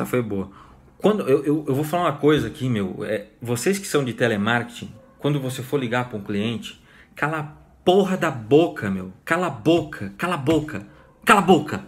[0.00, 0.50] Essa foi boa.
[0.96, 3.04] Quando eu, eu, eu vou falar uma coisa aqui, meu.
[3.04, 6.82] É, vocês que são de telemarketing, quando você for ligar para um cliente,
[7.14, 7.42] cala a
[7.84, 9.12] porra da boca, meu.
[9.26, 10.86] Cala a boca, cala a boca,
[11.22, 11.84] cala a boca.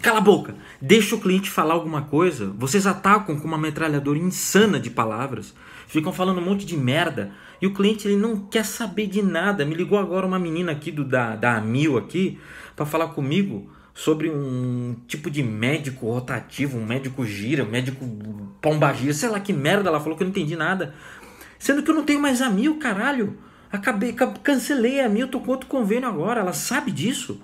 [0.00, 0.54] Cala a boca.
[0.80, 2.46] Deixa o cliente falar alguma coisa.
[2.56, 5.52] Vocês atacam com uma metralhadora insana de palavras.
[5.88, 7.32] Ficam falando um monte de merda.
[7.60, 9.64] E o cliente ele não quer saber de nada.
[9.64, 12.38] Me ligou agora uma menina aqui do da, da Amil aqui
[12.76, 13.68] para falar comigo
[13.98, 18.06] sobre um tipo de médico rotativo, um médico gira, um médico
[18.62, 20.94] pombagira, sei lá que merda ela falou que eu não entendi nada.
[21.58, 23.36] Sendo que eu não tenho mais a Mil, caralho.
[23.72, 26.42] Acabei, cancelei a Mil, tô com outro convênio agora.
[26.42, 27.42] Ela sabe disso.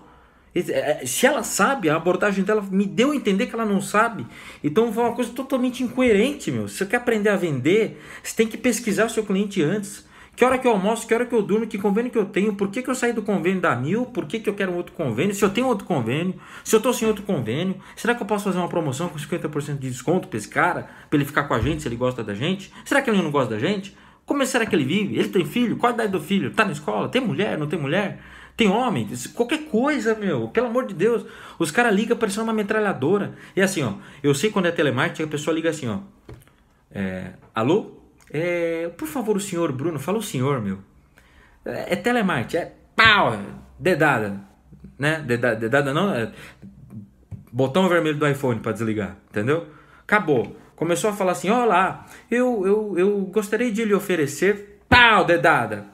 [0.55, 3.81] É, é, se ela sabe, a abordagem dela me deu a entender que ela não
[3.81, 4.25] sabe.
[4.63, 6.69] Então foi uma coisa totalmente incoerente, meu.
[6.69, 10.07] Se você quer aprender a vender, você tem que pesquisar o seu cliente antes.
[10.37, 12.55] Que hora que eu almoço, que hora que eu durmo, que convênio que eu tenho,
[12.55, 14.77] por que, que eu saí do convênio da Mil, por que, que eu quero um
[14.77, 16.35] outro convênio, se eu tenho outro convênio,
[16.65, 19.79] se eu estou sem outro convênio, será que eu posso fazer uma promoção com 50%
[19.79, 22.35] de desconto para esse cara, para ele ficar com a gente, se ele gosta da
[22.35, 22.73] gente?
[22.85, 23.97] Será que ele não gosta da gente?
[24.27, 25.19] Como será que ele vive?
[25.19, 25.77] Ele tem filho?
[25.77, 26.51] Qual a idade do filho?
[26.51, 27.09] Tá na escola?
[27.09, 27.59] Tem mulher?
[27.59, 28.21] Não tem mulher?
[28.57, 29.09] Tem homem?
[29.35, 30.49] Qualquer coisa, meu.
[30.49, 31.27] Pelo amor de Deus.
[31.59, 33.35] Os caras ligam parecendo uma metralhadora.
[33.55, 33.95] E assim, ó.
[34.23, 35.99] Eu sei quando é telemarketing, a pessoa liga assim, ó.
[36.91, 38.04] É, Alô?
[38.37, 40.01] É, por favor, o senhor Bruno.
[40.01, 40.81] Fala o senhor, meu.
[41.65, 42.57] É, é telemarketing.
[42.57, 43.39] É pau.
[43.79, 44.41] Dedada.
[44.99, 45.21] Né?
[45.21, 46.13] Dedada, dedada não.
[46.13, 46.33] É
[47.53, 49.17] botão vermelho do iPhone para desligar.
[49.31, 49.69] Entendeu?
[50.03, 50.57] Acabou.
[50.75, 54.81] Começou a falar assim: Olá, eu, eu, eu gostaria de lhe oferecer.
[54.89, 55.87] Pau, dedada.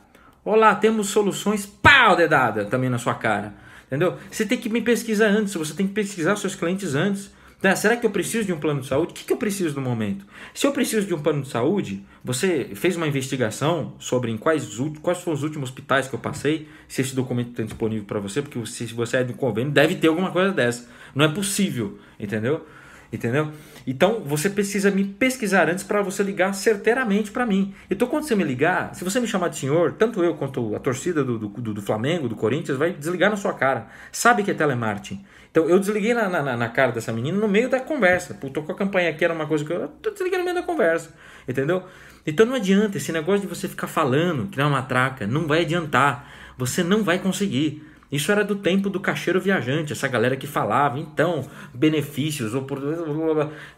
[0.43, 1.67] Olá, temos soluções.
[1.67, 2.65] Pau, dedada.
[2.65, 3.53] Também na sua cara.
[3.87, 4.17] Entendeu?
[4.31, 5.53] Você tem que me pesquisar antes.
[5.53, 7.31] Você tem que pesquisar seus clientes antes.
[7.63, 7.77] Né?
[7.77, 9.13] Será que eu preciso de um plano de saúde?
[9.13, 10.25] O que, que eu preciso no momento?
[10.55, 14.67] Se eu preciso de um plano de saúde, você fez uma investigação sobre em quais,
[15.03, 18.41] quais foram os últimos hospitais que eu passei, se esse documento está disponível para você,
[18.41, 20.89] porque se você é de um convênio, deve ter alguma coisa dessa.
[21.15, 22.67] Não é possível, entendeu?
[23.13, 23.51] Entendeu?
[23.87, 27.75] Então você precisa me pesquisar antes para você ligar certeiramente para mim.
[27.91, 30.79] Então quando você me ligar, se você me chamar de senhor, tanto eu quanto a
[30.79, 33.89] torcida do, do, do Flamengo, do Corinthians, vai desligar na sua cara.
[34.13, 35.25] Sabe que é telemarketing.
[35.51, 38.35] Então eu desliguei na, na, na cara dessa menina no meio da conversa.
[38.35, 39.89] Pô, tô com a campanha aqui, era uma coisa que eu.
[39.89, 41.13] Tô desliguei no meio da conversa.
[41.49, 41.83] Entendeu?
[42.25, 46.31] Então não adianta, esse negócio de você ficar falando, criar uma traca, não vai adiantar.
[46.57, 47.90] Você não vai conseguir.
[48.11, 52.53] Isso era do tempo do caixeiro viajante, essa galera que falava, então, benefícios,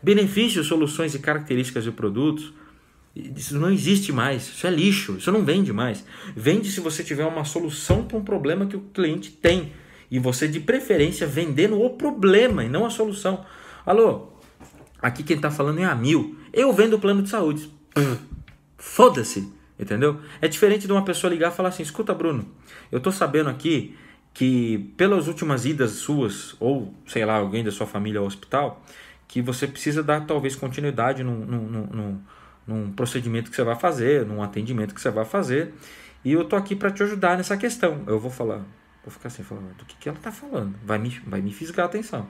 [0.02, 2.52] benefícios, soluções e características de produtos.
[3.14, 6.02] Isso não existe mais, isso é lixo, isso não vende mais.
[6.34, 9.72] Vende se você tiver uma solução para um problema que o cliente tem.
[10.10, 13.44] E você, de preferência, vendendo o problema e não a solução.
[13.84, 14.28] Alô,
[15.00, 16.38] aqui quem está falando é a Mil.
[16.52, 17.70] Eu vendo o plano de saúde.
[18.78, 20.18] Foda-se, entendeu?
[20.40, 22.46] É diferente de uma pessoa ligar e falar assim: escuta, Bruno,
[22.90, 23.94] eu estou sabendo aqui
[24.34, 28.82] que pelas últimas idas suas, ou sei lá, alguém da sua família ao hospital,
[29.28, 32.20] que você precisa dar talvez continuidade num, num, num,
[32.66, 35.72] num procedimento que você vai fazer, num atendimento que você vai fazer,
[36.24, 38.02] e eu tô aqui para te ajudar nessa questão.
[38.06, 38.62] Eu vou falar,
[39.04, 40.74] vou ficar assim, falando, do que, que ela tá falando?
[40.84, 42.28] Vai me, vai me fisgar a atenção.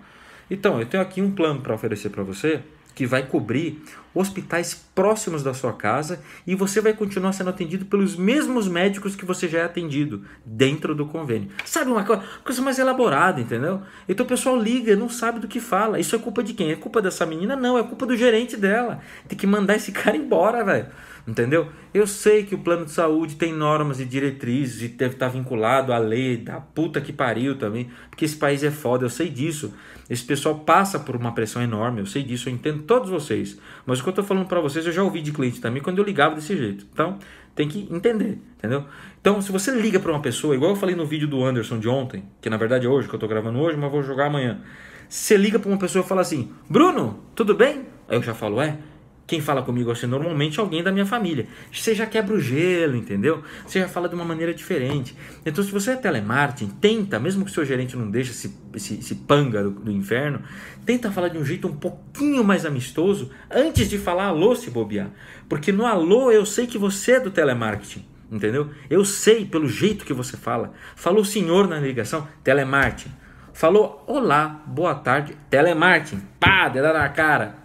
[0.50, 2.62] Então, eu tenho aqui um plano para oferecer para você,
[2.94, 3.82] que vai cobrir
[4.14, 9.25] hospitais próximos da sua casa e você vai continuar sendo atendido pelos mesmos médicos que
[9.25, 11.48] você já é atendido dentro do convênio.
[11.64, 13.81] Sabe uma coisa mais elaborada, entendeu?
[14.08, 15.98] Então o pessoal liga, não sabe do que fala.
[15.98, 16.70] Isso é culpa de quem?
[16.70, 17.56] É culpa dessa menina?
[17.56, 19.00] Não, é culpa do gerente dela.
[19.26, 20.86] Tem que mandar esse cara embora, velho.
[21.26, 21.69] Entendeu?
[21.94, 25.92] Eu sei que o plano de saúde tem normas e diretrizes e deve estar vinculado
[25.92, 29.72] à lei da puta que pariu também, porque esse país é foda, eu sei disso.
[30.10, 33.58] Esse pessoal passa por uma pressão enorme, eu sei disso, eu entendo todos vocês.
[33.86, 35.98] Mas o que eu estou falando para vocês, eu já ouvi de cliente também quando
[35.98, 36.86] eu ligava desse jeito.
[36.92, 37.18] Então,
[37.54, 38.84] tem que entender, entendeu?
[39.20, 41.88] Então, se você liga para uma pessoa, igual eu falei no vídeo do Anderson de
[41.88, 44.60] ontem, que na verdade é hoje, que eu estou gravando hoje, mas vou jogar amanhã.
[45.08, 47.86] Você liga para uma pessoa e fala assim: Bruno, tudo bem?
[48.08, 48.78] Aí eu já falo: É.
[49.27, 51.47] Quem fala comigo assim normalmente é alguém da minha família.
[51.72, 53.43] Você já quebra o gelo, entendeu?
[53.66, 55.16] Você já fala de uma maneira diferente.
[55.47, 58.94] Então, se você é telemarketing, tenta, mesmo que o seu gerente não deixe esse, esse,
[58.94, 60.43] esse panga do, do, inferno,
[60.85, 65.11] tenta falar de um jeito um pouquinho mais amistoso antes de falar alô se bobear.
[65.49, 68.05] Porque no alô eu sei que você é do telemarketing.
[68.31, 68.70] Entendeu?
[68.88, 70.73] Eu sei pelo jeito que você fala.
[70.96, 73.12] Falou senhor na ligação, telemarketing.
[73.52, 76.23] Falou olá, boa tarde, telemarketing.
[76.41, 77.56] Pá, dedada na cara.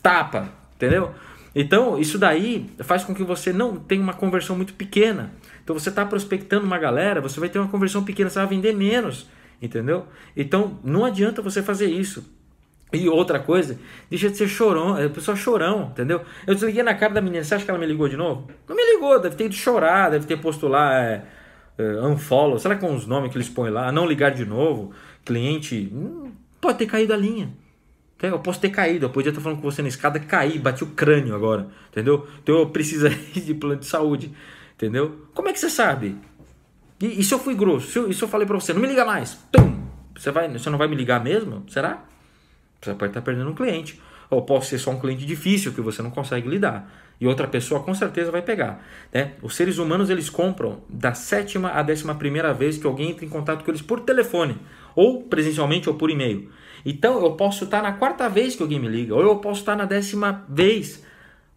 [0.00, 1.12] Tapa, Entendeu?
[1.54, 5.32] Então, isso daí faz com que você não tenha uma conversão muito pequena.
[5.62, 8.74] Então, você está prospectando uma galera, você vai ter uma conversão pequena, você vai vender
[8.74, 9.28] menos.
[9.60, 10.06] Entendeu?
[10.36, 12.28] Então, não adianta você fazer isso.
[12.92, 13.78] E outra coisa,
[14.10, 16.22] deixa de ser chorão, é pessoa chorão, entendeu?
[16.46, 18.50] Eu desliguei na cara da menina, você acha que ela me ligou de novo?
[18.68, 21.24] Não me ligou, deve ter ido chorar, deve ter posto lá é,
[21.78, 24.92] é, unfollow, será que com os nomes que eles põem lá, não ligar de novo,
[25.24, 27.48] cliente, hum, pode ter caído a linha.
[28.22, 30.88] Eu posso ter caído, eu podia estar falando com você na escada, caí, bati o
[30.88, 32.26] crânio agora, entendeu?
[32.42, 34.32] Então eu preciso de plano de saúde,
[34.76, 35.26] entendeu?
[35.34, 36.16] Como é que você sabe?
[37.00, 37.90] E, e se eu fui grosso?
[37.90, 39.36] Se eu, e se eu falei pra você, não me liga mais?
[39.50, 39.82] Tum!
[40.16, 41.64] Você, vai, você não vai me ligar mesmo?
[41.68, 42.04] Será?
[42.80, 44.00] Você pode estar perdendo um cliente.
[44.30, 46.88] Ou posso ser só um cliente difícil que você não consegue lidar.
[47.20, 48.84] E outra pessoa com certeza vai pegar.
[49.12, 49.32] Né?
[49.42, 53.28] Os seres humanos eles compram da sétima à décima primeira vez que alguém entra em
[53.28, 54.58] contato com eles por telefone,
[54.94, 56.50] ou presencialmente ou por e-mail.
[56.84, 59.76] Então eu posso estar na quarta vez que alguém me liga, ou eu posso estar
[59.76, 61.02] na décima vez.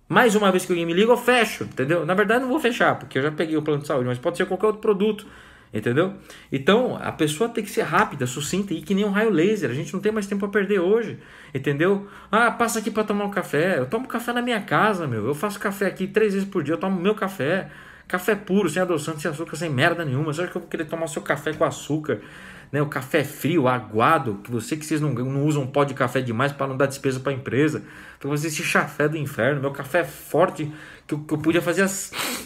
[0.07, 2.05] Mais uma vez que alguém me liga, eu fecho, entendeu?
[2.05, 4.37] Na verdade, não vou fechar, porque eu já peguei o plano de saúde, mas pode
[4.37, 5.25] ser qualquer outro produto,
[5.73, 6.13] entendeu?
[6.51, 9.71] Então, a pessoa tem que ser rápida, sucinta e que nem um raio laser.
[9.71, 11.17] A gente não tem mais tempo a perder hoje,
[11.55, 12.07] entendeu?
[12.31, 13.79] Ah, passa aqui para tomar um café.
[13.79, 15.25] Eu tomo café na minha casa, meu.
[15.25, 17.69] Eu faço café aqui três vezes por dia, eu tomo meu café.
[18.07, 20.31] Café puro, sem adoçante, sem açúcar, sem merda nenhuma.
[20.31, 22.21] Você acha que eu vou querer tomar seu café com açúcar?
[22.71, 26.21] Né, o café frio, aguado, que você que vocês não, não usam pó de café
[26.21, 27.83] demais para não dar despesa para a empresa.
[28.17, 29.61] Então você esse chafé do inferno.
[29.61, 30.71] Meu café é forte,
[31.07, 31.83] que eu, que eu podia fazer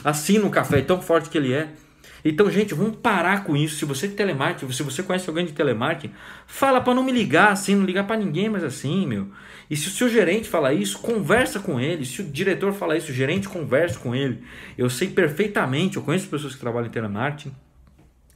[0.03, 1.69] assim no café, tão forte que ele é.
[2.23, 3.77] Então, gente, vamos parar com isso.
[3.77, 6.13] Se você é telemarketing, se você conhece alguém de telemarketing,
[6.45, 9.27] fala para não me ligar assim, não ligar para ninguém mais assim, meu.
[9.69, 12.05] E se o seu gerente falar isso, conversa com ele.
[12.05, 14.43] Se o diretor falar isso, o gerente conversa com ele.
[14.77, 17.53] Eu sei perfeitamente, eu conheço pessoas que trabalham em telemarketing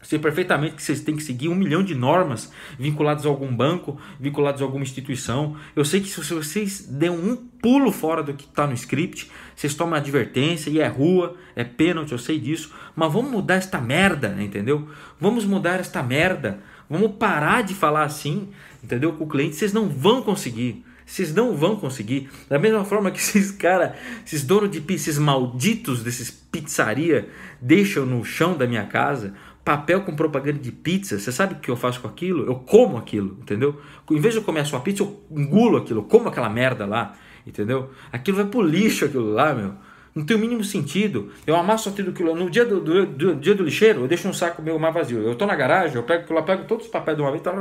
[0.03, 3.97] Sei perfeitamente que vocês têm que seguir um milhão de normas vinculadas a algum banco,
[4.19, 5.55] vinculadas a alguma instituição.
[5.75, 9.73] Eu sei que se vocês dêem um pulo fora do que está no script, vocês
[9.73, 12.73] tomam advertência e é rua, é pênalti, eu sei disso.
[12.95, 14.87] Mas vamos mudar esta merda, entendeu?
[15.19, 16.59] Vamos mudar esta merda.
[16.89, 18.49] Vamos parar de falar assim,
[18.83, 19.13] entendeu?
[19.13, 20.83] Com o cliente, vocês não vão conseguir.
[21.05, 22.29] Vocês não vão conseguir.
[22.49, 23.95] Da mesma forma que esses cara,
[24.25, 27.29] esses donos de pizza, esses malditos desses pizzaria,
[27.61, 29.33] deixam no chão da minha casa
[29.63, 32.45] papel com propaganda de pizza, você sabe o que eu faço com aquilo?
[32.45, 33.79] Eu como aquilo, entendeu?
[34.11, 36.85] Em vez de eu comer a sua pizza, eu engulo aquilo, eu como aquela merda
[36.85, 37.13] lá,
[37.47, 37.89] entendeu?
[38.11, 39.73] Aquilo vai pro lixo, aquilo lá, meu.
[40.13, 41.31] Não tem o mínimo sentido.
[41.47, 44.33] Eu amasso aquilo, aquilo no dia do, do, do, dia do lixeiro, eu deixo um
[44.33, 45.19] saco meu mais vazio.
[45.19, 47.51] Eu tô na garagem, eu pego lá, pego todos os papéis de uma vez, tá,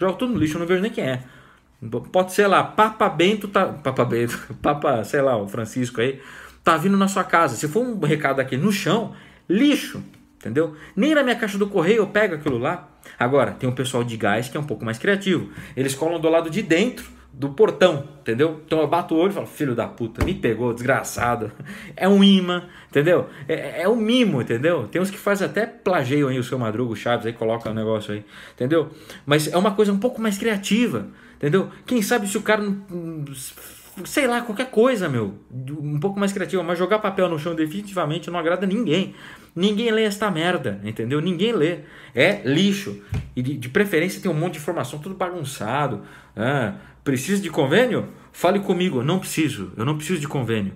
[0.00, 1.22] jogo tudo no lixo, eu não vejo nem quem é.
[2.10, 6.20] Pode ser lá, Papa Bento, tá, Papa Bento, Papa, sei lá, o Francisco aí,
[6.64, 7.54] tá vindo na sua casa.
[7.54, 9.14] Se for um recado aqui no chão,
[9.48, 10.02] lixo,
[10.46, 10.76] entendeu?
[10.94, 12.88] Nem na minha caixa do correio eu pego aquilo lá.
[13.18, 15.50] Agora, tem um pessoal de gás que é um pouco mais criativo.
[15.76, 18.62] Eles colam do lado de dentro do portão, entendeu?
[18.64, 21.52] Então eu bato o olho e falo, filho da puta, me pegou, desgraçado.
[21.94, 23.26] É um imã, entendeu?
[23.48, 24.86] É, é um mimo, entendeu?
[24.88, 27.74] Tem uns que fazem até plagiam aí o seu Madruga, o Chaves, aí coloca o
[27.74, 28.90] negócio aí, entendeu?
[29.24, 31.70] Mas é uma coisa um pouco mais criativa, entendeu?
[31.86, 32.62] Quem sabe se o cara
[34.04, 38.30] sei lá, qualquer coisa, meu, um pouco mais criativa, mas jogar papel no chão definitivamente
[38.30, 39.14] não agrada ninguém.
[39.54, 41.20] Ninguém lê esta merda, entendeu?
[41.20, 41.78] Ninguém lê.
[42.14, 43.00] É lixo.
[43.34, 46.02] E de, de preferência tem um monte de informação, tudo bagunçado.
[46.36, 48.08] Ah, precisa de convênio?
[48.32, 50.74] Fale comigo, não preciso, eu não preciso de convênio.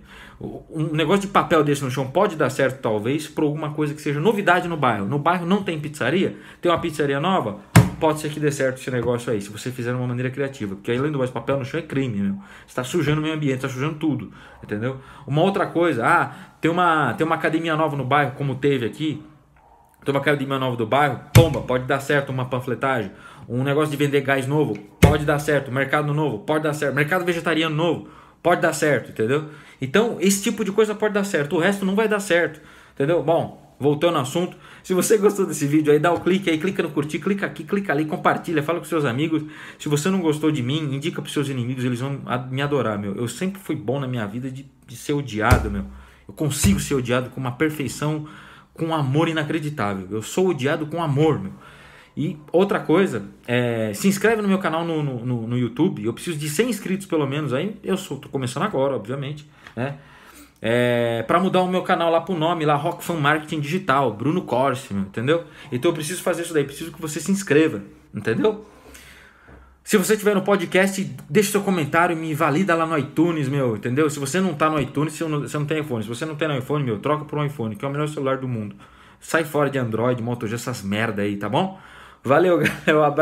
[0.70, 4.00] Um negócio de papel desse no chão pode dar certo, talvez, por alguma coisa que
[4.00, 5.04] seja novidade no bairro.
[5.04, 6.34] No bairro não tem pizzaria?
[6.62, 7.60] Tem uma pizzaria nova?
[8.00, 10.74] Pode ser que dê certo esse negócio aí, se você fizer de uma maneira criativa.
[10.74, 12.34] Porque além do mais papel no chão é crime, meu.
[12.34, 14.32] Você está sujando o meio ambiente, está sujando tudo,
[14.64, 14.98] entendeu?
[15.26, 19.22] Uma outra coisa, ah, tem uma, tem uma academia nova no bairro, como teve aqui.
[20.04, 23.12] Tem uma academia nova do bairro, pomba, pode dar certo uma panfletagem.
[23.46, 25.70] Um negócio de vender gás novo, pode dar certo.
[25.70, 26.94] Mercado novo, pode dar certo.
[26.94, 28.08] Mercado vegetariano novo,
[28.42, 29.50] pode dar certo, entendeu?
[29.80, 31.56] Então, esse tipo de coisa pode dar certo.
[31.56, 32.60] O resto não vai dar certo,
[32.94, 33.22] entendeu?
[33.22, 36.82] Bom, voltando ao assunto, se você gostou desse vídeo aí, dá o clique aí, clica
[36.82, 39.42] no curtir, clica aqui, clica ali, compartilha, fala com seus amigos.
[39.78, 42.20] Se você não gostou de mim, indica para seus inimigos, eles vão
[42.50, 43.16] me adorar, meu.
[43.16, 45.86] Eu sempre fui bom na minha vida de, de ser odiado, meu.
[46.28, 48.28] Eu consigo ser odiado com uma perfeição,
[48.74, 50.06] com um amor inacreditável.
[50.10, 51.52] Eu sou odiado com amor, meu.
[52.16, 56.04] E outra coisa, é, se inscreve no meu canal no, no, no, YouTube.
[56.04, 57.54] Eu preciso de 100 inscritos pelo menos.
[57.54, 59.96] Aí eu sou, tô começando agora, obviamente, né?
[60.62, 64.42] É, para mudar o meu canal lá pro nome, lá Rock Fan Marketing Digital, Bruno
[64.42, 65.44] Corsi, entendeu?
[65.72, 67.82] Então eu preciso fazer isso daí, preciso que você se inscreva,
[68.14, 68.66] entendeu?
[69.82, 74.08] Se você estiver no podcast, deixe seu comentário, me valida lá no iTunes, meu, entendeu?
[74.08, 76.02] Se você não tá no iTunes, você não, você não tem iPhone.
[76.02, 78.06] Se você não tem no iPhone, meu, troca por um iPhone, que é o melhor
[78.06, 78.76] celular do mundo.
[79.18, 81.76] Sai fora de Android, Moto G, essas merda aí, tá bom?
[82.22, 83.16] Valeu, galera, um abraço.